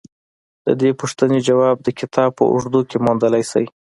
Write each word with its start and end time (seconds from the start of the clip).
د 0.65 0.67
دې 0.81 0.89
پوښتنې 0.99 1.39
ځواب 1.47 1.77
د 1.83 1.87
کتاب 1.99 2.29
په 2.37 2.43
اوږدو 2.51 2.81
کې 2.89 2.97
موندلای 3.05 3.43
شئ 3.51 3.65